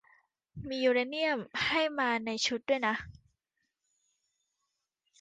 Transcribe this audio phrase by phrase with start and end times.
[0.67, 2.95] มียูเรเนียมให้มาในชุดด้วยนะ